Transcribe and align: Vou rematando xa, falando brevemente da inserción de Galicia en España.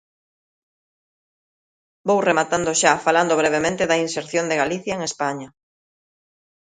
Vou 2.07 2.19
rematando 2.29 2.71
xa, 2.81 2.93
falando 3.05 3.39
brevemente 3.41 3.83
da 3.89 3.99
inserción 4.05 4.45
de 4.47 4.59
Galicia 4.61 4.93
en 4.95 5.01
España. 5.09 5.47